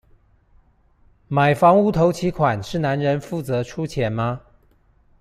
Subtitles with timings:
[1.29, 4.41] 買房屋頭期款是男人負責出錢嗎？